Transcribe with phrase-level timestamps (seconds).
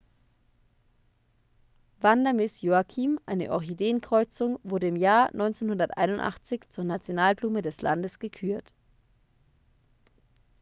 [1.99, 8.73] vanda miss joaquim eine orchideenkreuzung wurde im jahr 1981 zur nationalblume des landes gekürt